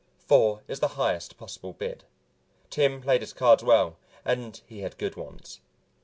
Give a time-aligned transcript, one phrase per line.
[0.17, 2.05] Four is the highest possible bid.
[2.71, 5.59] Tim played his cards well and he had good ones.